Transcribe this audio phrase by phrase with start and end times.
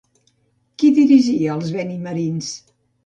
[0.83, 2.53] Qui dirigia els benimerins?